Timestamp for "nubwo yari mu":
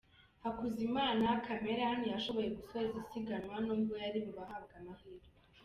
3.65-4.33